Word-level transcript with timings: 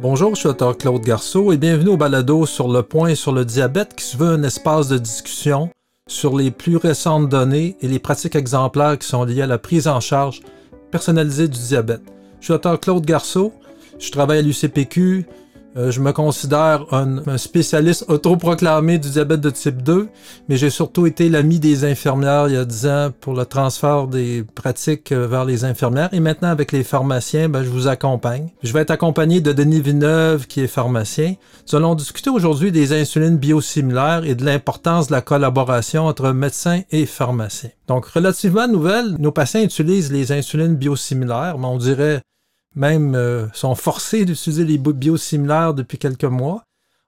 Bonjour, 0.00 0.36
je 0.36 0.40
suis 0.42 0.48
Dr 0.48 0.78
Claude 0.78 1.02
Garceau 1.02 1.50
et 1.50 1.56
bienvenue 1.56 1.90
au 1.90 1.96
balado 1.96 2.46
sur 2.46 2.68
le 2.68 2.84
point 2.84 3.16
sur 3.16 3.32
le 3.32 3.44
diabète 3.44 3.96
qui 3.96 4.04
se 4.04 4.16
veut 4.16 4.28
un 4.28 4.44
espace 4.44 4.86
de 4.86 4.96
discussion 4.96 5.70
sur 6.06 6.36
les 6.36 6.52
plus 6.52 6.76
récentes 6.76 7.28
données 7.28 7.76
et 7.80 7.88
les 7.88 7.98
pratiques 7.98 8.36
exemplaires 8.36 8.96
qui 8.96 9.08
sont 9.08 9.24
liées 9.24 9.42
à 9.42 9.48
la 9.48 9.58
prise 9.58 9.88
en 9.88 9.98
charge 9.98 10.42
personnalisée 10.92 11.48
du 11.48 11.58
diabète. 11.58 12.02
Je 12.40 12.52
suis 12.52 12.60
Dr 12.60 12.78
Claude 12.78 13.04
Garceau, 13.04 13.52
je 13.98 14.12
travaille 14.12 14.38
à 14.38 14.42
l'UCPQ, 14.42 15.26
euh, 15.76 15.90
je 15.90 16.00
me 16.00 16.12
considère 16.12 16.86
un, 16.92 17.36
spécialiste 17.36 18.06
autoproclamé 18.08 18.98
du 18.98 19.10
diabète 19.10 19.40
de 19.40 19.50
type 19.50 19.82
2, 19.82 20.08
mais 20.48 20.56
j'ai 20.56 20.70
surtout 20.70 21.06
été 21.06 21.28
l'ami 21.28 21.60
des 21.60 21.84
infirmières 21.84 22.48
il 22.48 22.54
y 22.54 22.56
a 22.56 22.64
10 22.64 22.86
ans 22.86 23.10
pour 23.20 23.34
le 23.34 23.44
transfert 23.44 24.06
des 24.06 24.44
pratiques 24.54 25.12
euh, 25.12 25.26
vers 25.26 25.44
les 25.44 25.64
infirmières. 25.64 26.08
Et 26.12 26.20
maintenant, 26.20 26.48
avec 26.48 26.72
les 26.72 26.82
pharmaciens, 26.82 27.48
ben, 27.48 27.62
je 27.62 27.68
vous 27.68 27.86
accompagne. 27.86 28.48
Je 28.62 28.72
vais 28.72 28.80
être 28.80 28.90
accompagné 28.90 29.40
de 29.40 29.52
Denis 29.52 29.80
Villeneuve, 29.80 30.46
qui 30.46 30.62
est 30.62 30.68
pharmacien. 30.68 31.34
Nous 31.70 31.76
allons 31.76 31.94
discuter 31.94 32.30
aujourd'hui 32.30 32.72
des 32.72 32.98
insulines 32.98 33.36
biosimilaires 33.36 34.24
et 34.24 34.34
de 34.34 34.44
l'importance 34.44 35.08
de 35.08 35.12
la 35.12 35.20
collaboration 35.20 36.06
entre 36.06 36.30
médecins 36.32 36.80
et 36.90 37.06
pharmaciens. 37.06 37.70
Donc, 37.86 38.06
relativement 38.06 38.68
nouvelle, 38.68 39.16
nos 39.18 39.32
patients 39.32 39.62
utilisent 39.62 40.12
les 40.12 40.32
insulines 40.32 40.76
biosimilaires, 40.76 41.58
mais 41.58 41.66
on 41.66 41.78
dirait 41.78 42.22
même 42.74 43.14
euh, 43.14 43.46
sont 43.52 43.74
forcés 43.74 44.24
d'utiliser 44.24 44.64
les 44.64 44.78
biosimilaires 44.78 45.74
depuis 45.74 45.98
quelques 45.98 46.24
mois. 46.24 46.64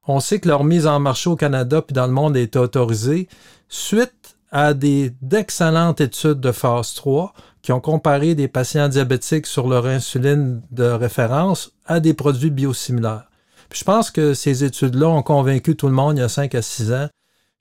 On 0.06 0.20
sait 0.20 0.40
que 0.40 0.48
leur 0.48 0.64
mise 0.64 0.86
en 0.86 0.98
marché 0.98 1.30
au 1.30 1.36
Canada 1.36 1.82
puis 1.82 1.94
dans 1.94 2.06
le 2.06 2.12
monde 2.12 2.36
est 2.36 2.56
autorisée 2.56 3.28
suite 3.68 4.36
à 4.50 4.74
des 4.74 5.12
d'excellentes 5.22 6.00
études 6.00 6.40
de 6.40 6.52
phase 6.52 6.94
3 6.94 7.32
qui 7.62 7.72
ont 7.72 7.80
comparé 7.80 8.34
des 8.34 8.48
patients 8.48 8.88
diabétiques 8.88 9.46
sur 9.46 9.68
leur 9.68 9.86
insuline 9.86 10.62
de 10.70 10.84
référence 10.84 11.72
à 11.86 12.00
des 12.00 12.14
produits 12.14 12.50
biosimilaires. 12.50 13.28
je 13.72 13.84
pense 13.84 14.10
que 14.10 14.34
ces 14.34 14.64
études-là 14.64 15.08
ont 15.08 15.22
convaincu 15.22 15.76
tout 15.76 15.86
le 15.86 15.92
monde 15.92 16.16
il 16.16 16.20
y 16.20 16.24
a 16.24 16.28
5 16.28 16.54
à 16.54 16.62
6 16.62 16.92
ans 16.92 17.08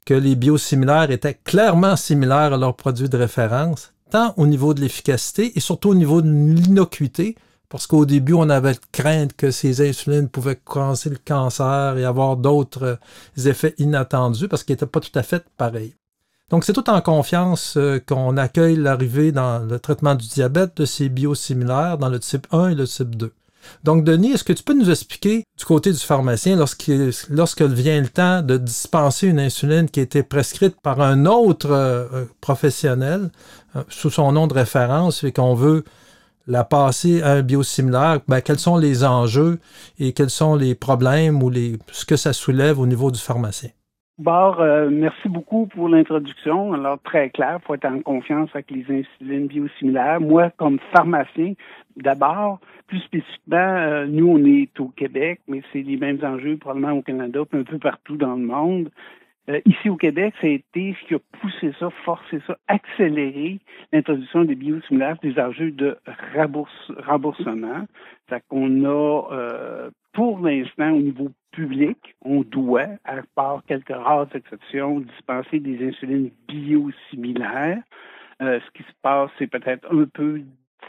que 0.09 0.15
les 0.15 0.35
biosimilaires 0.35 1.11
étaient 1.11 1.35
clairement 1.35 1.95
similaires 1.95 2.53
à 2.53 2.57
leurs 2.57 2.75
produits 2.75 3.09
de 3.09 3.17
référence, 3.17 3.93
tant 4.09 4.33
au 4.37 4.47
niveau 4.47 4.73
de 4.73 4.81
l'efficacité 4.81 5.51
et 5.55 5.59
surtout 5.59 5.89
au 5.89 5.93
niveau 5.93 6.23
de 6.23 6.29
l'innocuité, 6.29 7.35
parce 7.69 7.85
qu'au 7.85 8.05
début, 8.05 8.33
on 8.33 8.49
avait 8.49 8.75
crainte 8.91 9.33
que 9.33 9.51
ces 9.51 9.87
insulines 9.87 10.27
pouvaient 10.27 10.55
causer 10.55 11.11
le 11.11 11.19
cancer 11.23 11.97
et 11.97 12.03
avoir 12.03 12.35
d'autres 12.35 12.99
euh, 13.37 13.49
effets 13.49 13.75
inattendus 13.77 14.47
parce 14.47 14.63
qu'ils 14.63 14.73
n'étaient 14.73 14.87
pas 14.87 14.99
tout 14.99 15.17
à 15.17 15.23
fait 15.23 15.45
pareils. 15.55 15.93
Donc, 16.49 16.65
c'est 16.65 16.73
tout 16.73 16.89
en 16.89 16.99
confiance 16.99 17.75
euh, 17.77 17.99
qu'on 17.99 18.37
accueille 18.37 18.75
l'arrivée 18.75 19.31
dans 19.31 19.59
le 19.59 19.79
traitement 19.79 20.15
du 20.15 20.27
diabète 20.27 20.77
de 20.77 20.85
ces 20.85 21.09
biosimilaires 21.09 21.99
dans 21.99 22.09
le 22.09 22.19
type 22.19 22.47
1 22.51 22.69
et 22.69 22.75
le 22.75 22.87
type 22.87 23.15
2. 23.15 23.31
Donc, 23.83 24.03
Denis, 24.03 24.31
est-ce 24.31 24.43
que 24.43 24.53
tu 24.53 24.63
peux 24.63 24.73
nous 24.73 24.89
expliquer 24.89 25.43
du 25.57 25.65
côté 25.65 25.91
du 25.91 25.99
pharmacien, 25.99 26.55
lorsque 26.55 27.61
vient 27.61 28.01
le 28.01 28.07
temps 28.07 28.41
de 28.41 28.57
dispenser 28.57 29.27
une 29.27 29.39
insuline 29.39 29.87
qui 29.87 29.99
a 29.99 30.03
été 30.03 30.23
prescrite 30.23 30.81
par 30.81 31.01
un 31.01 31.27
autre 31.27 31.69
euh, 31.69 32.25
professionnel 32.41 33.29
sous 33.89 34.09
son 34.09 34.31
nom 34.31 34.47
de 34.47 34.55
référence 34.55 35.23
et 35.23 35.31
qu'on 35.31 35.53
veut 35.53 35.83
la 36.49 36.63
passer 36.63 37.21
à 37.21 37.33
un 37.33 37.41
biosimilaire, 37.41 38.19
ben, 38.27 38.41
quels 38.41 38.59
sont 38.59 38.77
les 38.77 39.05
enjeux 39.05 39.59
et 39.99 40.11
quels 40.13 40.31
sont 40.31 40.55
les 40.55 40.75
problèmes 40.75 41.41
ou 41.41 41.49
les, 41.49 41.77
ce 41.91 42.05
que 42.05 42.15
ça 42.15 42.33
soulève 42.33 42.79
au 42.79 42.87
niveau 42.87 43.11
du 43.11 43.19
pharmacien? 43.19 43.69
Bar, 44.17 44.59
euh, 44.59 44.89
merci 44.91 45.29
beaucoup 45.29 45.67
pour 45.67 45.87
l'introduction. 45.87 46.73
Alors, 46.73 46.99
très 47.01 47.29
clair, 47.29 47.59
il 47.61 47.65
faut 47.65 47.75
être 47.75 47.85
en 47.85 48.01
confiance 48.01 48.49
avec 48.53 48.69
les 48.69 48.83
insulines 48.83 49.47
biosimilaires. 49.47 50.19
Moi, 50.19 50.49
comme 50.57 50.77
pharmacien, 50.91 51.53
d'abord, 51.95 52.59
plus 52.87 52.99
spécifiquement, 52.99 53.57
euh, 53.57 54.07
nous, 54.07 54.27
on 54.27 54.43
est 54.43 54.77
au 54.79 54.89
Québec, 54.89 55.39
mais 55.47 55.61
c'est 55.71 55.83
les 55.83 55.95
mêmes 55.95 56.19
enjeux 56.23 56.57
probablement 56.57 56.97
au 56.97 57.01
Canada, 57.01 57.39
puis 57.49 57.61
un 57.61 57.63
peu 57.63 57.77
partout 57.77 58.17
dans 58.17 58.35
le 58.35 58.45
monde. 58.45 58.89
Euh, 59.49 59.61
ici 59.65 59.89
au 59.89 59.95
Québec, 59.95 60.35
ça 60.39 60.47
a 60.47 60.51
été 60.51 60.95
ce 61.01 61.07
qui 61.07 61.15
a 61.15 61.19
poussé 61.39 61.73
ça, 61.79 61.89
forcé 62.05 62.39
ça, 62.45 62.57
accéléré 62.67 63.59
l'introduction 63.91 64.43
des 64.43 64.55
biosimilaires, 64.55 65.17
des 65.23 65.39
enjeux 65.39 65.71
de 65.71 65.97
remboursement. 66.35 67.87
C'est 68.29 68.43
qu'on 68.47 68.85
a, 68.85 69.27
euh, 69.31 69.89
pour 70.13 70.39
l'instant, 70.39 70.91
au 70.91 71.01
niveau 71.01 71.31
public, 71.51 71.97
on 72.21 72.41
doit, 72.41 72.87
à 73.05 73.21
part 73.35 73.63
quelques 73.67 73.89
rares 73.89 74.27
exceptions, 74.35 74.99
dispenser 74.99 75.59
des 75.59 75.87
insulines 75.87 76.29
biosimilaires. 76.47 77.81
Euh, 78.41 78.59
ce 78.65 78.71
qui 78.71 78.83
se 78.83 78.93
passe, 79.01 79.31
c'est 79.39 79.47
peut-être 79.47 79.87
un 79.91 80.05
peu 80.05 80.41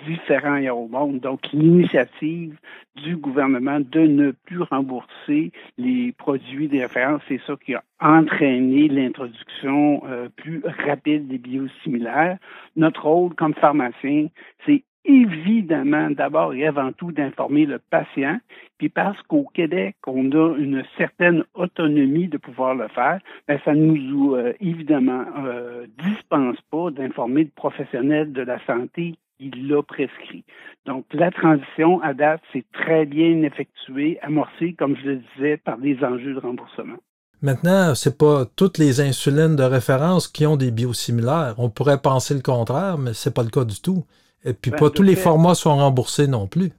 différents 0.07 0.55
ailleurs 0.55 0.79
au 0.79 0.89
monde. 0.89 1.21
Donc, 1.21 1.41
l'initiative 1.53 2.57
du 2.97 3.17
gouvernement 3.17 3.81
de 3.81 4.01
ne 4.01 4.31
plus 4.31 4.63
rembourser 4.63 5.53
les 5.79 6.13
produits 6.13 6.69
de 6.69 6.81
référence, 6.81 7.23
c'est 7.29 7.41
ça 7.47 7.55
qui 7.65 7.75
a 7.75 7.83
entraîné 8.01 8.89
l'introduction 8.89 10.03
euh, 10.07 10.29
plus 10.37 10.63
rapide 10.87 11.29
des 11.29 11.39
biosimilaires. 11.39 12.39
Notre 12.77 13.07
rôle 13.07 13.35
comme 13.35 13.55
pharmacien, 13.55 14.29
c'est 14.67 14.83
évidemment 15.05 16.11
d'abord 16.11 16.53
et 16.55 16.67
avant 16.67 16.93
tout 16.93 17.11
d'informer 17.11 17.65
le 17.65 17.79
patient, 17.79 18.39
puis 18.79 18.89
parce 18.89 19.21
qu'au 19.23 19.47
Québec, 19.55 19.97
on 20.07 20.31
a 20.33 20.57
une 20.59 20.85
certaine 20.99 21.45
autonomie 21.55 22.29
de 22.29 22.37
pouvoir 22.37 22.75
le 22.75 22.89
faire, 22.89 23.19
ben, 23.49 23.59
ça 23.65 23.75
nous 23.75 24.35
euh, 24.35 24.53
évidemment 24.61 25.25
euh, 25.39 25.87
dispense 25.99 26.59
pas 26.71 26.91
d'informer 26.91 27.45
le 27.45 27.51
professionnel 27.55 28.33
de 28.33 28.43
la 28.43 28.65
santé 28.67 29.15
il 29.41 29.69
l'a 29.69 29.83
prescrit. 29.83 30.45
Donc, 30.87 31.07
la 31.13 31.31
transition 31.31 32.01
à 32.03 32.15
date, 32.15 32.41
c'est 32.53 32.65
très 32.73 33.07
bien 33.07 33.43
effectuée, 33.43 34.19
amorcée, 34.23 34.75
comme 34.75 34.97
je 34.97 35.11
le 35.11 35.23
disais, 35.35 35.57
par 35.57 35.79
des 35.79 35.99
enjeux 36.05 36.35
de 36.35 36.41
remboursement. 36.41 36.97
Maintenant, 37.43 37.95
c'est 37.95 38.19
pas 38.19 38.45
toutes 38.45 38.77
les 38.77 39.01
insulines 39.01 39.57
de 39.57 39.63
référence 39.63 40.29
qui 40.29 40.47
ont 40.47 40.57
des 40.57 40.71
biosimilaires. 40.71 41.55
On 41.57 41.71
pourrait 41.71 42.03
penser 42.03 42.35
le 42.35 42.43
contraire, 42.43 42.99
mais 42.99 43.15
c'est 43.15 43.35
pas 43.35 43.43
le 43.43 43.49
cas 43.49 43.65
du 43.65 43.81
tout. 43.81 44.05
Et 44.45 44.53
puis, 44.53 44.71
ben, 44.71 44.79
pas 44.79 44.91
tous 44.91 45.03
les 45.03 45.17
formats 45.17 45.55
sont 45.55 45.75
remboursés 45.75 46.27
non 46.27 46.47
plus. 46.47 46.71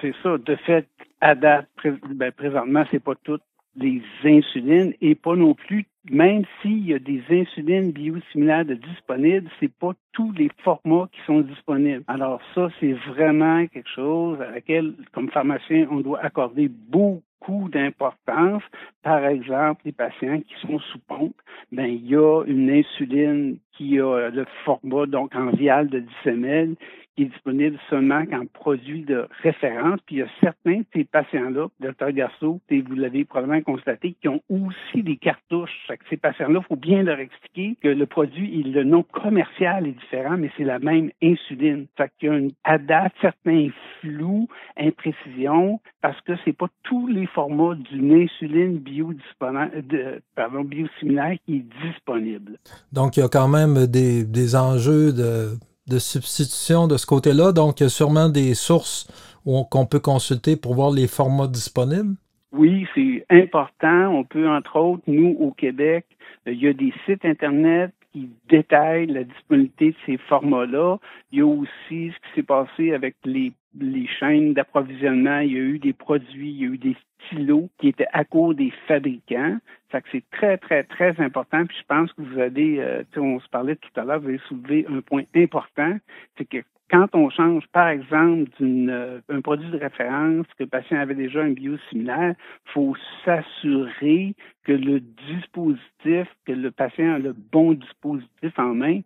C'est 0.00 0.14
ça. 0.22 0.38
De 0.38 0.56
fait, 0.56 0.88
à 1.20 1.34
date, 1.34 1.68
ben, 2.14 2.32
présentement, 2.32 2.84
c'est 2.90 3.02
pas 3.02 3.14
toutes 3.24 3.42
les 3.76 4.02
insulines 4.24 4.94
et 5.00 5.14
pas 5.14 5.36
non 5.36 5.54
plus, 5.54 5.86
même 6.08 6.44
s'il 6.60 6.86
y 6.86 6.94
a 6.94 6.98
des 6.98 7.22
insulines 7.30 7.92
biosimilaires 7.92 8.64
de 8.64 8.74
disponibles, 8.74 9.50
c'est 9.58 9.72
pas 9.72 9.92
tous 10.12 10.32
les 10.32 10.50
formats 10.64 11.08
qui 11.12 11.20
sont 11.26 11.40
disponibles. 11.40 12.04
Alors 12.08 12.40
ça, 12.54 12.68
c'est 12.80 12.92
vraiment 12.92 13.66
quelque 13.66 13.90
chose 13.90 14.40
à 14.40 14.50
laquelle, 14.52 14.94
comme 15.12 15.28
pharmacien, 15.30 15.86
on 15.90 16.00
doit 16.00 16.20
accorder 16.20 16.68
beaucoup 16.68 17.68
d'importance. 17.70 18.62
Par 19.02 19.24
exemple, 19.26 19.82
les 19.84 19.92
patients 19.92 20.40
qui 20.40 20.54
sont 20.66 20.78
sous 20.78 20.98
pompe, 21.00 21.36
ben 21.72 21.86
il 21.86 22.06
y 22.06 22.16
a 22.16 22.44
une 22.46 22.70
insuline 22.70 23.58
qui 23.76 23.98
a 24.00 24.30
le 24.30 24.46
format 24.64 25.06
donc 25.06 25.34
en 25.34 25.50
vial 25.50 25.88
de 25.88 26.00
10 26.00 26.08
ml 26.26 26.76
est 27.22 27.26
disponible 27.26 27.78
seulement 27.88 28.24
qu'en 28.26 28.46
produit 28.46 29.02
de 29.02 29.26
référence. 29.42 30.00
Puis 30.06 30.16
il 30.16 30.18
y 30.20 30.22
a 30.22 30.28
certains 30.40 30.78
de 30.78 30.86
ces 30.94 31.04
patients-là, 31.04 31.68
Dr 31.80 32.12
Garceau, 32.12 32.60
vous 32.70 32.94
l'avez 32.94 33.24
probablement 33.24 33.62
constaté, 33.62 34.14
qui 34.20 34.28
ont 34.28 34.40
aussi 34.48 35.02
des 35.02 35.16
cartouches. 35.16 35.70
Que 35.88 35.96
ces 36.08 36.16
patients-là, 36.16 36.60
il 36.62 36.66
faut 36.66 36.76
bien 36.76 37.02
leur 37.02 37.18
expliquer 37.18 37.76
que 37.82 37.88
le 37.88 38.06
produit, 38.06 38.62
le 38.62 38.84
nom 38.84 39.02
commercial 39.02 39.86
est 39.86 39.92
différent, 39.92 40.36
mais 40.38 40.50
c'est 40.56 40.64
la 40.64 40.78
même 40.78 41.10
insuline. 41.22 41.86
Fait 41.96 42.10
qu'il 42.18 42.28
y 42.28 42.32
a 42.32 42.36
une, 42.36 42.52
à 42.64 42.78
certains 43.20 43.68
flous, 44.00 44.48
imprécisions, 44.76 45.80
parce 46.00 46.20
que 46.22 46.32
c'est 46.44 46.52
pas 46.52 46.68
tous 46.82 47.06
les 47.08 47.26
formats 47.26 47.74
d'une 47.74 48.22
insuline 48.22 48.78
biosimilaire 48.78 51.36
qui 51.44 51.56
est 51.56 51.64
disponible. 51.86 52.58
Donc, 52.92 53.16
il 53.16 53.20
y 53.20 53.22
a 53.22 53.28
quand 53.28 53.48
même 53.48 53.86
des, 53.86 54.24
des 54.24 54.56
enjeux 54.56 55.12
de 55.12 55.58
de 55.90 55.98
substitution 55.98 56.86
de 56.86 56.96
ce 56.96 57.06
côté-là. 57.06 57.52
Donc, 57.52 57.80
il 57.80 57.84
y 57.84 57.86
a 57.86 57.90
sûrement 57.90 58.28
des 58.28 58.54
sources 58.54 59.06
qu'on 59.44 59.86
peut 59.86 60.00
consulter 60.00 60.56
pour 60.56 60.74
voir 60.74 60.90
les 60.90 61.08
formats 61.08 61.48
disponibles. 61.48 62.14
Oui, 62.52 62.86
c'est 62.94 63.24
important. 63.30 64.08
On 64.08 64.24
peut, 64.24 64.48
entre 64.48 64.76
autres, 64.76 65.02
nous, 65.06 65.36
au 65.40 65.50
Québec, 65.50 66.06
il 66.46 66.60
y 66.60 66.68
a 66.68 66.72
des 66.72 66.92
sites 67.04 67.24
Internet 67.24 67.92
qui 68.12 68.28
détaillent 68.48 69.06
la 69.06 69.24
disponibilité 69.24 69.90
de 69.90 69.96
ces 70.06 70.16
formats-là. 70.16 70.96
Il 71.30 71.38
y 71.38 71.42
a 71.42 71.46
aussi 71.46 72.10
ce 72.10 72.28
qui 72.28 72.34
s'est 72.34 72.42
passé 72.42 72.92
avec 72.92 73.14
les, 73.24 73.52
les 73.78 74.06
chaînes 74.06 74.54
d'approvisionnement. 74.54 75.40
Il 75.40 75.52
y 75.52 75.56
a 75.56 75.60
eu 75.60 75.78
des 75.78 75.92
produits, 75.92 76.50
il 76.50 76.60
y 76.60 76.64
a 76.64 76.68
eu 76.68 76.78
des 76.78 76.96
stylos 77.26 77.70
qui 77.78 77.88
étaient 77.88 78.08
à 78.12 78.24
cause 78.24 78.56
des 78.56 78.72
fabricants. 78.86 79.58
Ça 79.92 80.00
que 80.00 80.08
c'est 80.12 80.28
très, 80.30 80.58
très, 80.58 80.84
très 80.84 81.20
important. 81.20 81.66
Puis 81.66 81.76
je 81.80 81.86
pense 81.86 82.12
que 82.12 82.22
vous 82.22 82.38
avez, 82.38 82.80
euh, 82.80 83.02
on 83.16 83.40
se 83.40 83.48
parlait 83.48 83.76
tout 83.76 84.00
à 84.00 84.04
l'heure, 84.04 84.20
vous 84.20 84.28
avez 84.28 84.40
soulevé 84.48 84.86
un 84.88 85.00
point 85.00 85.24
important, 85.34 85.96
c'est 86.36 86.48
que 86.48 86.62
quand 86.90 87.06
on 87.14 87.30
change, 87.30 87.64
par 87.68 87.88
exemple, 87.88 88.50
d'un 88.58 88.88
euh, 88.88 89.20
produit 89.42 89.70
de 89.70 89.78
référence, 89.78 90.46
que 90.58 90.64
le 90.64 90.66
patient 90.66 90.98
avait 90.98 91.14
déjà 91.14 91.40
un 91.40 91.50
biosimilaire, 91.50 92.34
il 92.66 92.72
faut 92.72 92.96
s'assurer 93.24 94.34
que 94.64 94.72
le 94.72 95.00
dispositif, 95.00 96.26
que 96.46 96.52
le 96.52 96.70
patient 96.70 97.14
a 97.14 97.18
le 97.18 97.32
bon 97.32 97.74
dispositif 97.74 98.58
en 98.58 98.74
main. 98.74 99.00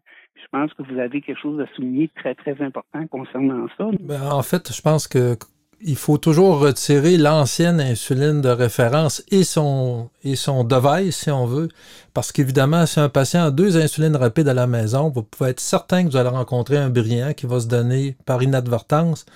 Pense 0.54 0.72
que 0.74 0.84
vous 0.84 1.00
avez 1.00 1.20
quelque 1.20 1.40
chose 1.40 1.60
à 1.60 1.66
souligner 1.74 2.08
très, 2.14 2.36
très 2.36 2.64
important 2.64 3.04
concernant 3.08 3.66
ça? 3.76 3.86
Ben, 3.98 4.22
en 4.30 4.42
fait, 4.44 4.72
je 4.72 4.80
pense 4.80 5.08
que 5.08 5.36
il 5.80 5.96
faut 5.96 6.16
toujours 6.16 6.60
retirer 6.60 7.16
l'ancienne 7.16 7.80
insuline 7.80 8.40
de 8.40 8.50
référence 8.50 9.24
et 9.32 9.42
son, 9.42 10.10
et 10.22 10.36
son 10.36 10.62
device, 10.62 11.16
si 11.16 11.30
on 11.32 11.44
veut. 11.44 11.66
Parce 12.14 12.30
qu'évidemment, 12.30 12.86
si 12.86 13.00
un 13.00 13.08
patient 13.08 13.42
a 13.42 13.50
deux 13.50 13.76
insulines 13.78 14.14
rapides 14.14 14.46
à 14.46 14.54
la 14.54 14.68
maison, 14.68 15.10
vous 15.10 15.24
pouvez 15.24 15.50
être 15.50 15.58
certain 15.58 16.04
que 16.04 16.10
vous 16.10 16.16
allez 16.16 16.28
rencontrer 16.28 16.76
un 16.76 16.88
brillant 16.88 17.32
qui 17.32 17.46
va 17.46 17.58
se 17.58 17.66
donner 17.66 18.16
par 18.24 18.40
inadvertance 18.40 19.26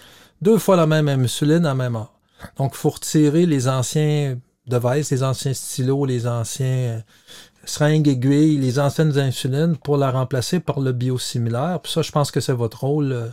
deux 0.41 0.59
fois 0.59 0.77
la 0.77 0.87
même 0.87 1.09
insuline 1.09 1.67
à 1.67 1.75
même 1.75 1.97
heure. 1.97 2.13
Donc, 2.59 2.75
il 2.75 2.79
faut 2.79 2.91
retirer 2.91 3.45
les 3.45 3.67
anciens 3.67 4.39
devices, 4.69 5.11
les 5.11 5.25
anciens 5.25 5.55
stylos, 5.55 6.07
les 6.07 6.29
anciens 6.29 7.03
seringues 7.71 8.09
aiguilles, 8.09 8.59
les 8.59 8.79
anciennes 8.79 9.19
insulines 9.19 9.77
pour 9.77 9.97
la 9.97 10.11
remplacer 10.11 10.61
par 10.61 10.81
le 10.81 10.93
biosimilaire. 10.93 11.81
Puis 11.83 11.93
ça, 11.93 12.03
je 12.03 12.11
pense 12.13 12.31
que 12.31 12.41
c'est 12.41 12.53
votre 12.53 12.85
rôle. 12.85 13.13
Euh, 13.13 13.29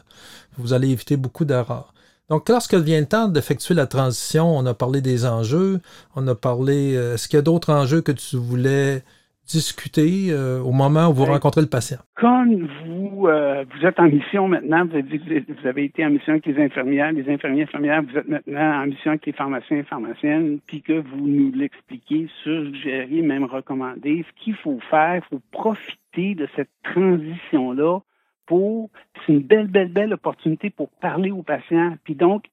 vous 0.58 0.74
allez 0.74 0.90
éviter 0.90 1.18
beaucoup 1.18 1.46
d'erreurs. 1.46 1.94
Donc, 2.30 2.50
lorsque 2.50 2.74
vient 2.74 3.00
le 3.00 3.06
temps 3.06 3.28
d'effectuer 3.28 3.76
la 3.76 3.86
transition, 3.86 4.58
on 4.58 4.66
a 4.66 4.74
parlé 4.74 5.02
des 5.02 5.26
enjeux, 5.26 5.80
on 6.16 6.28
a 6.28 6.34
parlé, 6.34 6.96
euh, 6.96 7.14
est-ce 7.14 7.28
qu'il 7.28 7.38
y 7.38 7.40
a 7.40 7.44
d'autres 7.44 7.72
enjeux 7.72 8.02
que 8.02 8.12
tu 8.12 8.38
voulais 8.38 9.04
discuter 9.48 10.28
euh, 10.32 10.60
au 10.60 10.72
moment 10.72 11.08
où 11.08 11.14
vous 11.14 11.26
rencontrez 11.26 11.62
le 11.62 11.68
patient? 11.68 11.98
Quand 12.16 12.46
vous, 12.48 13.28
euh, 13.28 13.64
vous 13.72 13.86
êtes 13.86 14.00
en 14.00 14.10
mission 14.10 14.48
maintenant, 14.48 14.86
vous 14.86 14.94
avez 14.94 15.04
dit 15.04 15.20
que 15.20 15.54
vous 15.54 15.68
avez 15.68 15.86
été 15.86 16.06
en 16.06 16.10
mission 16.10 16.34
avec 16.34 16.46
les 16.46 16.64
infirmières, 16.64 17.12
les 17.12 17.30
infirmiers 17.30 17.64
infirmières, 17.64 18.02
vous 18.04 18.18
êtes 18.18 18.28
maintenant 18.28 18.82
en 18.82 18.88
mission 18.88 19.12
avec 19.12 19.26
les 19.26 19.34
pharmaciens 19.34 19.78
et 19.78 19.84
pharmaciennes, 19.84 20.60
puis 20.66 20.82
que 20.82 20.94
vous 20.94 21.28
nous 21.28 21.52
l'expliquez, 21.54 22.28
suggérez, 22.44 23.22
même 23.22 23.46
recommandez, 23.46 24.26
ce 24.28 24.44
qu'il 24.44 24.56
faut 24.56 24.80
faire, 24.90 25.16
il 25.16 25.30
faut 25.30 25.42
profiter 25.52 26.36
de 26.36 26.48
cette 26.56 26.72
transition-là 26.84 28.00
pour, 28.46 28.90
c'est 29.26 29.34
une 29.34 29.42
belle, 29.42 29.68
belle, 29.68 29.92
belle 29.92 30.14
opportunité 30.14 30.70
pour 30.70 30.90
parler 30.90 31.32
au 31.32 31.44
patient, 31.44 31.96
puis 32.04 32.16
donc 32.16 32.46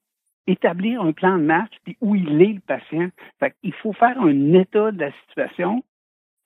établir 0.47 1.01
un 1.01 1.11
plan 1.11 1.37
de 1.37 1.43
match, 1.43 1.71
puis 1.83 1.97
où 2.01 2.15
il 2.15 2.41
est 2.41 2.53
le 2.53 2.59
patient. 2.59 3.09
Fait 3.39 3.55
il 3.63 3.73
faut 3.73 3.93
faire 3.93 4.19
un 4.19 4.53
état 4.53 4.91
de 4.91 4.99
la 4.99 5.11
situation 5.27 5.83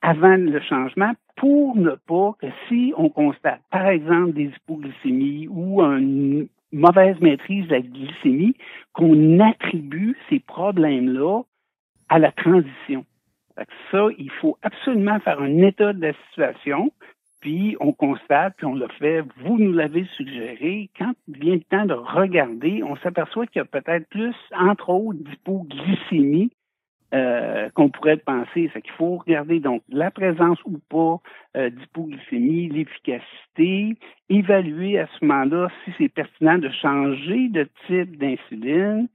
avant 0.02 0.38
le 0.38 0.60
changement 0.62 1.14
pour 1.36 1.76
ne 1.76 1.92
pas 1.92 2.34
que 2.42 2.48
si 2.68 2.94
on 2.98 3.10
constate, 3.10 3.62
par 3.72 3.88
exemple, 3.88 4.34
des 4.34 4.52
hypoglycémies 4.56 5.48
ou 5.50 5.82
une 5.82 6.48
mauvaise 6.72 7.20
maîtrise 7.22 7.68
de 7.68 7.76
la 7.76 7.82
glycémie, 7.82 8.56
qu'on 8.94 9.40
attribue 9.40 10.18
ces 10.30 10.40
problèmes-là 10.40 11.44
à 12.10 12.20
la 12.20 12.32
transition. 12.32 13.06
ça, 13.92 14.08
il 14.18 14.32
faut 14.32 14.58
absolument 14.62 15.20
faire 15.20 15.42
un 15.42 15.58
état 15.58 15.94
de 15.94 16.02
la 16.02 16.14
situation, 16.30 16.92
puis 17.40 17.76
on 17.80 17.92
constate, 17.92 18.56
puis 18.58 18.66
on 18.66 18.76
l'a 18.76 18.88
fait, 19.00 19.24
vous 19.44 19.58
nous 19.58 19.74
l'avez 19.74 20.06
suggéré, 20.16 20.90
quand 20.98 21.14
vient 21.28 21.56
le 21.56 21.62
temps 21.62 21.86
de 21.86 21.94
regarder, 21.94 22.82
on 22.84 22.96
s'aperçoit 22.98 23.48
qu'il 23.48 23.60
y 23.60 23.62
a 23.62 23.66
peut-être 23.66 24.08
plus, 24.10 24.36
entre 24.58 24.90
autres, 24.90 25.20
d'hypoglycémie 25.20 26.52
euh, 27.14 27.70
qu'on 27.70 27.90
pourrait 27.90 28.18
penser. 28.18 28.70
C'est 28.74 28.82
qu'il 28.82 28.94
faut 28.94 29.18
regarder 29.18 29.60
donc 29.60 29.82
la 29.90 30.12
présence 30.12 30.60
ou 30.66 30.80
pas 30.90 31.20
euh, 31.56 31.70
d'hypoglycémie, 31.70 32.70
l'efficacité, 32.70 33.96
évaluer 34.30 35.00
à 35.00 35.08
ce 35.08 35.26
moment-là 35.26 35.70
si 35.84 35.92
c'est 35.98 36.10
pertinent 36.10 36.58
de 36.58 36.70
changer 36.70 37.50
de 37.50 37.68
type 37.88 38.18
d'insuline 38.18 39.08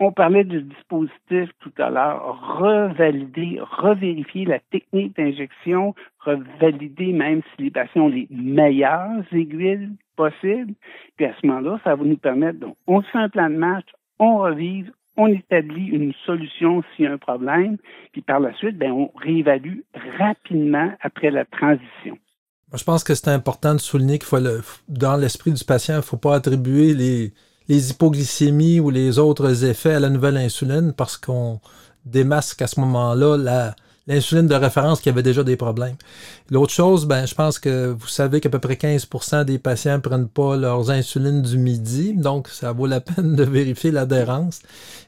on 0.00 0.12
parlait 0.12 0.44
du 0.44 0.62
dispositif 0.62 1.50
tout 1.60 1.72
à 1.78 1.90
l'heure, 1.90 2.58
revalider, 2.58 3.58
revérifier 3.60 4.44
la 4.44 4.60
technique 4.60 5.16
d'injection, 5.16 5.94
revalider 6.20 7.12
même 7.12 7.42
si 7.42 7.64
les 7.64 7.70
patients 7.70 8.02
ont 8.02 8.08
les 8.08 8.28
meilleures 8.30 9.24
aiguilles 9.32 9.90
possibles. 10.16 10.74
Puis 11.16 11.26
à 11.26 11.34
ce 11.40 11.46
moment-là, 11.46 11.80
ça 11.82 11.96
va 11.96 12.04
nous 12.04 12.16
permettre, 12.16 12.60
donc, 12.60 12.76
on 12.86 13.02
fait 13.02 13.18
un 13.18 13.28
plan 13.28 13.50
de 13.50 13.56
match, 13.56 13.86
on 14.20 14.38
revise, 14.38 14.90
on 15.18 15.26
établit 15.26 15.86
une 15.86 16.12
solution 16.24 16.82
s'il 16.94 17.04
y 17.04 17.08
a 17.08 17.12
un 17.12 17.18
problème, 17.18 17.76
puis 18.12 18.22
par 18.22 18.40
la 18.40 18.54
suite, 18.54 18.78
ben, 18.78 18.92
on 18.92 19.10
réévalue 19.16 19.80
rapidement 20.18 20.92
après 21.02 21.30
la 21.30 21.44
transition. 21.44 22.16
Je 22.72 22.84
pense 22.84 23.02
que 23.02 23.14
c'est 23.14 23.28
important 23.28 23.74
de 23.74 23.80
souligner 23.80 24.18
qu'il 24.18 24.28
faut, 24.28 24.38
dans 24.88 25.16
l'esprit 25.16 25.52
du 25.52 25.64
patient, 25.64 25.94
il 25.94 25.98
ne 25.98 26.02
faut 26.02 26.18
pas 26.18 26.36
attribuer 26.36 26.94
les, 26.94 27.32
hypoglycémies 27.68 28.80
ou 28.80 28.90
les 28.90 29.18
autres 29.18 29.64
effets 29.64 29.94
à 29.94 30.00
la 30.00 30.08
nouvelle 30.08 30.36
insuline 30.36 30.94
parce 30.96 31.16
qu'on 31.16 31.60
démasque 32.04 32.62
à 32.62 32.66
ce 32.66 32.80
moment-là 32.80 33.74
l'insuline 34.08 34.46
de 34.46 34.54
référence 34.54 35.00
qui 35.00 35.10
avait 35.10 35.22
déjà 35.22 35.44
des 35.44 35.56
problèmes. 35.56 35.96
L'autre 36.50 36.72
chose, 36.72 37.06
ben, 37.06 37.26
je 37.26 37.34
pense 37.34 37.58
que 37.58 37.90
vous 37.90 38.08
savez 38.08 38.40
qu'à 38.40 38.48
peu 38.48 38.58
près 38.58 38.74
15% 38.74 39.44
des 39.44 39.58
patients 39.58 39.96
ne 39.96 39.98
prennent 39.98 40.28
pas 40.28 40.56
leurs 40.56 40.90
insulines 40.90 41.42
du 41.42 41.58
midi, 41.58 42.14
donc 42.14 42.48
ça 42.48 42.72
vaut 42.72 42.86
la 42.86 43.00
peine 43.02 43.36
de 43.36 43.44
vérifier 43.44 43.90
l'adhérence. 43.90 44.60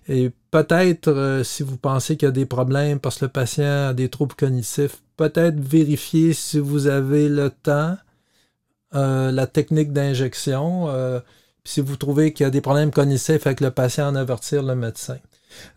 Et 0.07 0.31
peut-être, 0.51 1.09
euh, 1.09 1.43
si 1.43 1.63
vous 1.63 1.79
pensez 1.79 2.17
qu'il 2.17 2.27
y 2.27 2.29
a 2.29 2.33
des 2.33 2.47
problèmes 2.47 3.01
parce 3.01 3.19
que 3.19 3.25
le 3.25 3.31
patient 3.31 3.89
a 3.89 3.95
des 3.95 4.11
troubles 4.11 4.35
cognitifs, 4.35 4.99
peut-être 5.17 5.59
vérifier 5.59 6.35
si 6.35 6.59
vous 6.59 6.87
avez 6.87 7.29
le 7.29 7.51
temps, 7.51 7.97
euh, 8.95 9.33
la 9.33 9.47
technique 9.47 9.93
d'injection. 9.93 10.89
Euh, 10.89 11.21
si 11.65 11.81
vous 11.81 11.97
trouvez 11.97 12.33
qu'il 12.33 12.45
y 12.45 12.47
a 12.47 12.51
des 12.51 12.61
problèmes 12.61 12.91
cognitifs 12.91 13.47
avec 13.47 13.61
le 13.61 13.71
patient, 13.71 14.09
en 14.09 14.15
avertir 14.15 14.63
le 14.63 14.75
médecin. 14.75 15.19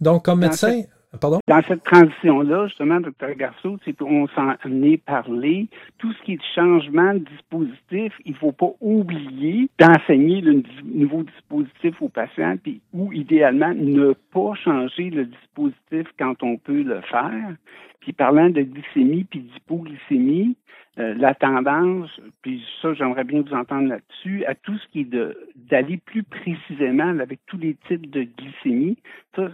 Donc, 0.01 0.25
comme 0.25 0.39
médecin, 0.39 0.83
Dans 1.21 1.61
cette 1.67 1.83
transition-là, 1.83 2.67
justement, 2.67 2.99
Dr. 2.99 3.35
Garceau, 3.37 3.77
qu'on 3.99 4.27
s'en 4.29 4.55
est 4.83 4.97
parlé. 4.97 5.67
Tout 5.99 6.11
ce 6.13 6.23
qui 6.23 6.33
est 6.33 6.39
changement 6.55 7.13
de 7.13 7.19
dispositif, 7.19 8.13
il 8.25 8.31
ne 8.31 8.37
faut 8.37 8.51
pas 8.51 8.71
oublier 8.81 9.69
d'enseigner 9.79 10.41
le 10.41 10.63
nouveau 10.83 11.23
dispositif 11.23 12.01
au 12.01 12.09
patient, 12.09 12.57
puis 12.61 12.81
ou 12.93 13.13
idéalement 13.13 13.73
ne 13.75 14.13
pas 14.33 14.55
changer 14.55 15.11
le 15.11 15.25
dispositif 15.25 16.07
quand 16.17 16.41
on 16.41 16.57
peut 16.57 16.81
le 16.81 17.01
faire. 17.01 17.55
Puis 17.99 18.11
parlant 18.11 18.49
de 18.49 18.61
glycémie 18.61 19.23
puis 19.23 19.41
d'hypoglycémie, 19.41 20.55
euh, 20.99 21.13
la 21.15 21.33
tendance, 21.33 22.09
puis 22.41 22.63
ça, 22.81 22.93
j'aimerais 22.93 23.23
bien 23.23 23.41
vous 23.41 23.53
entendre 23.53 23.87
là-dessus, 23.87 24.45
à 24.45 24.55
tout 24.55 24.77
ce 24.77 24.87
qui 24.89 25.01
est 25.01 25.17
d'aller 25.69 25.97
plus 25.97 26.23
précisément 26.23 27.19
avec 27.19 27.39
tous 27.45 27.57
les 27.57 27.75
types 27.87 28.09
de 28.09 28.27
glycémie. 28.37 28.97
Ça, 29.35 29.49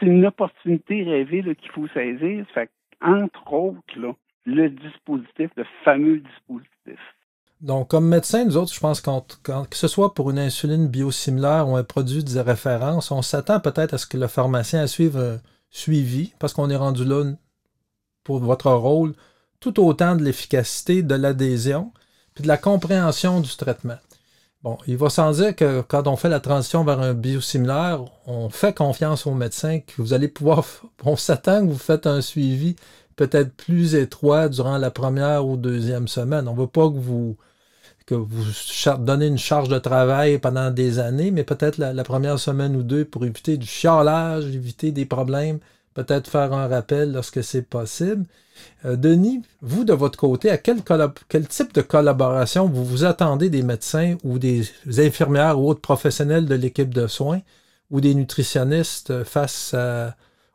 c'est 0.00 0.06
une 0.06 0.26
opportunité 0.26 1.02
rêvée 1.02 1.42
qu'il 1.54 1.70
faut 1.72 1.86
saisir. 1.88 2.44
Fait 2.54 2.70
entre 3.02 3.52
autres, 3.52 4.16
le 4.46 4.70
dispositif, 4.70 5.50
le 5.56 5.64
fameux 5.84 6.18
dispositif. 6.18 6.98
Donc, 7.60 7.88
comme 7.88 8.08
médecin, 8.08 8.44
nous 8.44 8.56
autres, 8.56 8.72
je 8.72 8.80
pense 8.80 9.02
que 9.02 9.10
que 9.42 9.76
ce 9.76 9.88
soit 9.88 10.14
pour 10.14 10.30
une 10.30 10.38
insuline 10.38 10.88
biosimilaire 10.88 11.68
ou 11.68 11.76
un 11.76 11.84
produit 11.84 12.24
de 12.24 12.38
référence, 12.38 13.10
on 13.10 13.20
s'attend 13.20 13.60
peut-être 13.60 13.94
à 13.94 13.98
ce 13.98 14.06
que 14.06 14.16
le 14.16 14.28
pharmacien 14.28 14.86
suive 14.86 15.18
un 15.18 15.38
suivi, 15.70 16.32
parce 16.38 16.54
qu'on 16.54 16.70
est 16.70 16.76
rendu 16.76 17.04
là 17.04 17.32
pour 18.24 18.38
votre 18.38 18.70
rôle, 18.70 19.12
tout 19.60 19.78
autant 19.84 20.16
de 20.16 20.24
l'efficacité, 20.24 21.02
de 21.02 21.14
l'adhésion, 21.14 21.92
puis 22.34 22.42
de 22.42 22.48
la 22.48 22.56
compréhension 22.56 23.40
du 23.40 23.54
traitement. 23.56 23.98
Bon, 24.62 24.76
il 24.86 24.98
va 24.98 25.08
sans 25.08 25.32
dire 25.32 25.56
que 25.56 25.80
quand 25.80 26.06
on 26.06 26.16
fait 26.16 26.28
la 26.28 26.38
transition 26.40 26.84
vers 26.84 27.00
un 27.00 27.14
biosimilaire, 27.14 28.04
on 28.26 28.50
fait 28.50 28.74
confiance 28.74 29.26
au 29.26 29.32
médecin 29.32 29.80
que 29.80 30.02
vous 30.02 30.12
allez 30.12 30.28
pouvoir, 30.28 30.66
on 31.04 31.16
s'attend 31.16 31.66
que 31.66 31.72
vous 31.72 31.78
faites 31.78 32.06
un 32.06 32.20
suivi 32.20 32.76
peut-être 33.16 33.54
plus 33.54 33.94
étroit 33.94 34.50
durant 34.50 34.76
la 34.76 34.90
première 34.90 35.46
ou 35.46 35.56
deuxième 35.56 36.08
semaine. 36.08 36.46
On 36.46 36.54
ne 36.54 36.60
veut 36.60 36.66
pas 36.66 36.88
que 36.88 36.98
vous 36.98 37.36
que 38.06 38.14
vous 38.14 38.44
donnez 38.98 39.26
une 39.28 39.38
charge 39.38 39.68
de 39.68 39.78
travail 39.78 40.38
pendant 40.38 40.70
des 40.70 40.98
années, 40.98 41.30
mais 41.30 41.44
peut-être 41.44 41.78
la, 41.78 41.92
la, 41.92 42.02
première 42.04 42.38
semaine 42.40 42.74
ou 42.76 42.82
deux 42.82 43.04
pour 43.04 43.24
éviter 43.24 43.56
du 43.56 43.66
chialage, 43.66 44.46
éviter 44.46 44.90
des 44.90 45.06
problèmes, 45.06 45.60
peut-être 45.94 46.30
faire 46.30 46.52
un 46.52 46.68
rappel 46.68 47.12
lorsque 47.12 47.42
c'est 47.42 47.68
possible. 47.68 48.24
Euh, 48.84 48.96
Denis, 48.96 49.42
vous 49.60 49.84
de 49.84 49.92
votre 49.92 50.18
côté, 50.18 50.50
à 50.50 50.58
quel, 50.58 50.82
type 51.48 51.72
de 51.74 51.82
collaboration 51.82 52.66
vous 52.66 52.84
vous 52.84 53.04
attendez 53.04 53.50
des 53.50 53.62
médecins 53.62 54.16
ou 54.24 54.38
des 54.38 54.62
infirmières 54.98 55.58
ou 55.58 55.68
autres 55.68 55.80
professionnels 55.80 56.46
de 56.46 56.54
l'équipe 56.54 56.92
de 56.94 57.06
soins 57.06 57.40
ou 57.90 58.00
des 58.00 58.14
nutritionnistes 58.14 59.24
face 59.24 59.74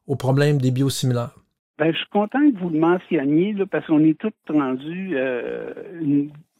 aux 0.08 0.16
problèmes 0.16 0.60
des 0.60 0.72
biosimilaires? 0.72 1.36
Ben, 1.78 1.92
je 1.92 1.98
suis 1.98 2.10
content 2.10 2.40
que 2.40 2.58
vous 2.58 2.70
le 2.70 2.80
mentionniez 2.80 3.54
parce 3.70 3.86
qu'on 3.88 4.04
est 4.04 4.18
tous 4.18 4.32
rendus 4.48 5.18
euh, 5.18 5.74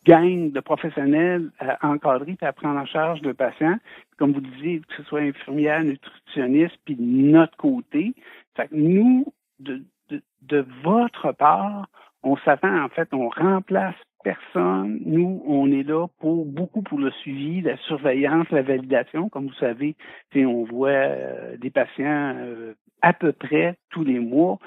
gang 0.06 0.52
de 0.52 0.60
professionnels 0.60 1.52
à 1.60 1.88
encadrer 1.88 2.38
et 2.42 2.46
à 2.46 2.54
prendre 2.54 2.80
en 2.80 2.86
charge 2.86 3.22
le 3.22 3.34
patient. 3.34 3.76
Comme 4.18 4.34
vous 4.34 4.42
disiez, 4.42 4.80
que 4.80 4.94
ce 4.98 5.04
soit 5.04 5.22
infirmière, 5.22 5.84
nutritionniste, 5.84 6.78
puis 6.86 6.96
de 6.96 7.04
notre 7.04 7.58
côté. 7.58 8.14
Fait 8.56 8.68
que 8.68 8.76
nous, 8.76 9.26
de, 9.60 9.84
de 10.10 10.66
votre 10.84 11.32
part, 11.32 11.88
on 12.24 12.38
s'attend, 12.38 12.84
en 12.84 12.90
fait, 12.90 13.10
on 13.14 13.30
remplace 13.30 13.96
personne. 14.24 15.00
Nous, 15.06 15.44
on 15.46 15.72
est 15.72 15.84
là 15.84 16.08
pour 16.20 16.46
beaucoup 16.46 16.82
pour 16.82 17.00
le 17.00 17.12
suivi, 17.12 17.62
la 17.62 17.78
surveillance, 17.78 18.50
la 18.50 18.64
validation. 18.64 19.30
Comme 19.30 19.48
vous 19.48 19.54
savez, 19.54 19.96
on 20.36 20.64
voit 20.64 20.90
euh, 20.90 21.58
des 21.58 21.70
patients 21.70 22.36
euh, 22.36 22.74
à 23.02 23.14
peu 23.14 23.32
près 23.32 23.78
tous 23.92 24.04
les 24.04 24.20
mois. 24.20 24.58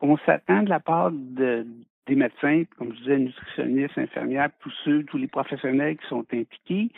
On 0.00 0.16
s'attend 0.18 0.62
de 0.62 0.68
la 0.68 0.78
part 0.78 1.10
de, 1.10 1.66
des 2.10 2.16
médecins, 2.16 2.64
comme 2.76 2.92
je 2.92 2.98
disais, 2.98 3.18
nutritionnistes, 3.18 3.96
infirmières, 3.96 4.50
tous 4.58 4.72
ceux, 4.84 5.04
tous 5.04 5.16
les 5.16 5.28
professionnels 5.28 5.96
qui 5.96 6.06
sont 6.08 6.26
impliqués, 6.32 6.90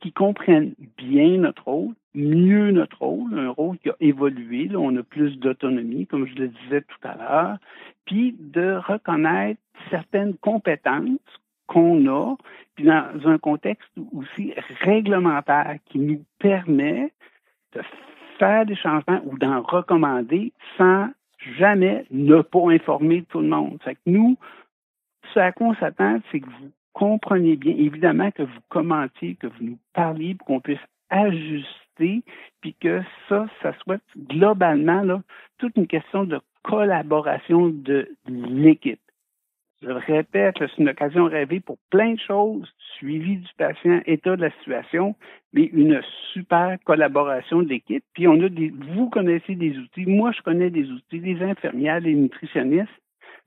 qui 0.00 0.10
comprennent 0.10 0.74
bien 0.96 1.36
notre 1.36 1.64
rôle, 1.64 1.94
mieux 2.14 2.70
notre 2.70 3.02
rôle, 3.02 3.38
un 3.38 3.50
rôle 3.50 3.76
qui 3.78 3.90
a 3.90 3.96
évolué, 4.00 4.70
on 4.74 4.96
a 4.96 5.02
plus 5.02 5.38
d'autonomie, 5.38 6.06
comme 6.06 6.26
je 6.26 6.34
le 6.34 6.48
disais 6.48 6.80
tout 6.80 7.08
à 7.08 7.14
l'heure, 7.14 7.58
puis 8.06 8.34
de 8.38 8.76
reconnaître 8.76 9.60
certaines 9.90 10.34
compétences 10.38 11.18
qu'on 11.66 12.06
a, 12.06 12.36
puis 12.74 12.86
dans 12.86 13.28
un 13.28 13.36
contexte 13.36 13.90
aussi 14.12 14.54
réglementaire 14.80 15.76
qui 15.84 15.98
nous 15.98 16.24
permet 16.38 17.12
de 17.74 17.82
faire 18.38 18.64
des 18.64 18.76
changements 18.76 19.20
ou 19.26 19.36
d'en 19.36 19.60
recommander 19.60 20.52
sans 20.78 21.08
jamais 21.58 22.04
ne 22.10 22.42
pas 22.42 22.70
informer 22.70 23.22
tout 23.28 23.40
le 23.40 23.48
monde. 23.48 23.78
Fait 23.82 23.94
que 23.94 24.00
nous, 24.06 24.36
ce 25.32 25.40
à 25.40 25.52
quoi 25.52 25.68
on 25.68 25.74
s'attend, 25.74 26.20
c'est 26.30 26.40
que 26.40 26.46
vous 26.46 26.70
compreniez 26.92 27.56
bien, 27.56 27.74
évidemment 27.76 28.30
que 28.30 28.42
vous 28.42 28.60
commentiez, 28.68 29.34
que 29.34 29.46
vous 29.46 29.64
nous 29.64 29.78
parliez 29.92 30.34
pour 30.34 30.46
qu'on 30.46 30.60
puisse 30.60 30.78
ajuster, 31.10 32.22
puis 32.60 32.74
que 32.80 33.02
ça, 33.28 33.46
ça 33.62 33.72
soit 33.82 34.00
globalement 34.16 35.02
là, 35.02 35.22
toute 35.58 35.76
une 35.76 35.86
question 35.86 36.24
de 36.24 36.40
collaboration 36.62 37.68
de 37.68 38.08
l'équipe. 38.26 39.00
Je 39.84 39.90
répète, 39.90 40.56
c'est 40.58 40.78
une 40.78 40.88
occasion 40.88 41.26
rêvée 41.26 41.60
pour 41.60 41.76
plein 41.90 42.14
de 42.14 42.20
choses, 42.26 42.66
suivi 42.96 43.36
du 43.36 43.48
patient, 43.58 44.00
état 44.06 44.34
de 44.34 44.40
la 44.40 44.50
situation, 44.58 45.14
mais 45.52 45.64
une 45.64 46.00
super 46.32 46.78
collaboration 46.84 47.60
de 47.62 47.68
l'équipe. 47.68 48.04
Puis 48.14 48.26
on 48.26 48.40
a 48.40 48.48
des, 48.48 48.72
vous 48.94 49.10
connaissez 49.10 49.54
des 49.54 49.76
outils, 49.76 50.06
moi 50.06 50.32
je 50.32 50.40
connais 50.40 50.70
des 50.70 50.90
outils, 50.90 51.20
des 51.20 51.42
infirmières, 51.42 52.00
des 52.00 52.14
nutritionnistes. 52.14 52.88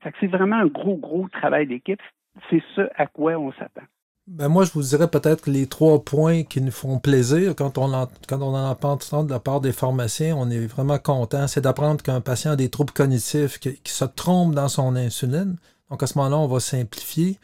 Que 0.04 0.10
c'est 0.20 0.28
vraiment 0.28 0.56
un 0.56 0.66
gros, 0.66 0.96
gros 0.96 1.28
travail 1.28 1.66
d'équipe. 1.66 2.00
C'est 2.48 2.62
ce 2.76 2.82
à 2.94 3.06
quoi 3.06 3.32
on 3.32 3.50
s'attend. 3.52 3.82
Ben 4.28 4.48
moi, 4.48 4.64
je 4.64 4.72
vous 4.72 4.82
dirais 4.82 5.08
peut-être 5.08 5.50
les 5.50 5.66
trois 5.66 6.04
points 6.04 6.44
qui 6.44 6.60
nous 6.60 6.70
font 6.70 6.98
plaisir 6.98 7.56
quand 7.56 7.78
on, 7.78 7.92
en, 7.92 8.06
quand 8.28 8.40
on 8.42 8.54
en 8.54 8.70
entend 8.70 9.24
de 9.24 9.30
la 9.30 9.40
part 9.40 9.60
des 9.60 9.72
pharmaciens. 9.72 10.36
On 10.36 10.50
est 10.50 10.66
vraiment 10.66 10.98
content. 10.98 11.48
C'est 11.48 11.62
d'apprendre 11.62 12.02
qu'un 12.02 12.20
patient 12.20 12.52
a 12.52 12.56
des 12.56 12.68
troubles 12.68 12.92
cognitifs, 12.92 13.58
qui 13.58 13.80
se 13.84 14.04
trompe 14.04 14.54
dans 14.54 14.68
son 14.68 14.94
insuline. 14.94 15.56
Donc 15.90 16.02
à 16.02 16.06
ce 16.06 16.18
moment-là, 16.18 16.36
on 16.38 16.46
va 16.46 16.60
simplifier. 16.60 17.38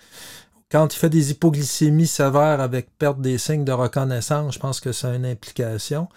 Quand 0.71 0.93
il 0.93 0.99
fait 0.99 1.11
des 1.11 1.31
hypoglycémies 1.31 2.09
sévères 2.09 2.61
avec 2.61 2.89
perte 2.99 3.21
des 3.21 3.39
signes 3.39 3.65
de 3.65 3.71
reconnaissance, 3.71 4.55
je 4.55 4.59
pense 4.59 4.81
que 4.81 4.91
c'est 4.91 5.15
une 5.15 5.25
implication. 5.25 6.09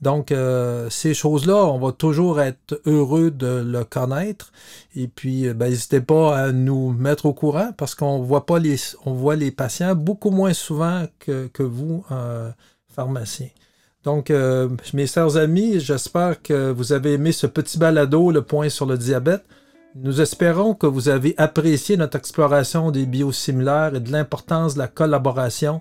Donc, 0.00 0.32
euh, 0.32 0.88
ces 0.88 1.12
choses-là, 1.12 1.56
on 1.66 1.78
va 1.78 1.92
toujours 1.92 2.40
être 2.40 2.80
heureux 2.86 3.30
de 3.30 3.62
le 3.66 3.84
connaître. 3.84 4.52
Et 4.94 5.06
puis, 5.06 5.46
euh, 5.46 5.52
ben, 5.52 5.68
n'hésitez 5.68 6.00
pas 6.00 6.38
à 6.38 6.52
nous 6.52 6.92
mettre 6.92 7.26
au 7.26 7.34
courant 7.34 7.72
parce 7.76 7.94
qu'on 7.94 8.20
voit 8.22 8.46
les, 9.36 9.50
patients 9.50 9.94
beaucoup 9.94 10.30
moins 10.30 10.54
souvent 10.54 11.04
que, 11.18 11.50
vous, 11.62 12.02
euh, 12.10 12.50
pharmacien. 12.88 13.48
Donc, 14.06 14.30
euh, 14.30 14.68
mes 14.94 15.08
chers 15.08 15.36
amis, 15.36 15.80
j'espère 15.80 16.40
que 16.40 16.70
vous 16.70 16.92
avez 16.92 17.14
aimé 17.14 17.32
ce 17.32 17.48
petit 17.48 17.76
balado, 17.76 18.30
le 18.30 18.40
point 18.40 18.68
sur 18.68 18.86
le 18.86 18.96
diabète. 18.96 19.44
Nous 20.02 20.20
espérons 20.20 20.74
que 20.74 20.86
vous 20.86 21.08
avez 21.08 21.34
apprécié 21.38 21.96
notre 21.96 22.18
exploration 22.18 22.90
des 22.90 23.06
biosimilaires 23.06 23.94
et 23.94 24.00
de 24.00 24.12
l'importance 24.12 24.74
de 24.74 24.80
la 24.80 24.88
collaboration 24.88 25.80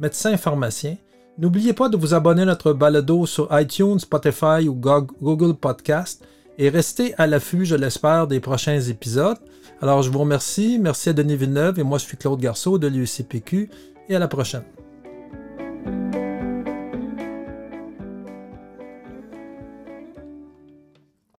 médecin-pharmacien. 0.00 0.96
N'oubliez 1.38 1.72
pas 1.72 1.88
de 1.88 1.96
vous 1.96 2.12
abonner 2.12 2.42
à 2.42 2.46
notre 2.46 2.72
balado 2.72 3.26
sur 3.26 3.48
iTunes, 3.52 4.00
Spotify 4.00 4.68
ou 4.68 4.74
Google 4.74 5.54
Podcast 5.54 6.26
et 6.58 6.70
restez 6.70 7.14
à 7.18 7.28
l'affût, 7.28 7.64
je 7.64 7.76
l'espère, 7.76 8.26
des 8.26 8.40
prochains 8.40 8.80
épisodes. 8.80 9.38
Alors, 9.80 10.02
je 10.02 10.10
vous 10.10 10.18
remercie. 10.18 10.80
Merci 10.80 11.10
à 11.10 11.12
Denis 11.12 11.36
Villeneuve 11.36 11.78
et 11.78 11.84
moi, 11.84 11.98
je 11.98 12.06
suis 12.06 12.16
Claude 12.16 12.40
Garceau 12.40 12.78
de 12.78 12.88
l'UCPQ 12.88 13.70
et 14.08 14.16
à 14.16 14.18
la 14.18 14.26
prochaine. 14.26 14.64